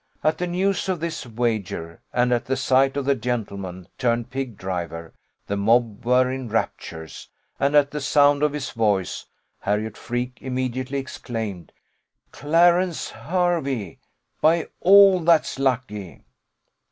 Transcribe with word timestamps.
At 0.23 0.39
the 0.39 0.47
news 0.47 0.89
of 0.89 0.99
this 0.99 1.27
wager, 1.27 2.01
and 2.11 2.33
at 2.33 2.45
the 2.45 2.57
sight 2.57 2.97
of 2.97 3.05
the 3.05 3.13
gentleman 3.13 3.87
turned 3.99 4.31
pig 4.31 4.57
driver, 4.57 5.13
the 5.45 5.55
mob 5.55 6.03
were 6.03 6.31
in 6.31 6.49
raptures; 6.49 7.29
and 7.59 7.75
at 7.75 7.91
the 7.91 8.01
sound 8.01 8.41
of 8.41 8.51
his 8.53 8.71
voice, 8.71 9.25
Harriot 9.59 9.97
Freke 9.97 10.41
immediately 10.41 10.97
exclaimed, 10.97 11.71
'Clarence 12.31 13.11
Hervey! 13.11 13.99
by 14.41 14.69
all 14.81 15.19
that's 15.19 15.59
lucky! 15.59 16.23